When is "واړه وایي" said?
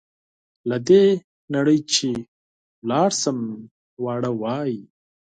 4.03-4.81